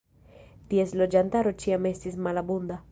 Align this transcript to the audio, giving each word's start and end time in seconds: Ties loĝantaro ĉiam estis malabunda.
Ties 0.71 0.95
loĝantaro 1.03 1.55
ĉiam 1.65 1.89
estis 1.95 2.21
malabunda. 2.29 2.79